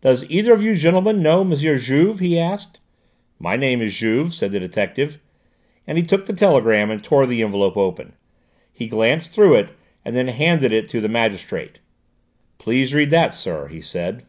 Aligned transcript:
"Does 0.00 0.24
either 0.30 0.54
of 0.54 0.62
you 0.62 0.74
gentlemen 0.74 1.22
know 1.22 1.42
M. 1.42 1.54
Juve?" 1.54 2.18
he 2.18 2.38
asked. 2.38 2.80
"My 3.38 3.56
name 3.56 3.82
is 3.82 3.94
Juve," 3.98 4.32
said 4.32 4.52
the 4.52 4.58
detective, 4.58 5.18
and 5.86 5.98
he 5.98 6.02
took 6.02 6.24
the 6.24 6.32
telegram 6.32 6.90
and 6.90 7.04
tore 7.04 7.26
the 7.26 7.42
envelope 7.42 7.76
open. 7.76 8.14
He 8.72 8.86
glanced 8.86 9.32
through 9.32 9.56
it 9.56 9.72
and 10.02 10.16
then 10.16 10.28
handed 10.28 10.72
it 10.72 10.88
to 10.88 11.00
the 11.02 11.10
magistrate. 11.10 11.80
"Please 12.56 12.94
read 12.94 13.10
that, 13.10 13.34
sir," 13.34 13.68
he 13.68 13.82
said. 13.82 14.24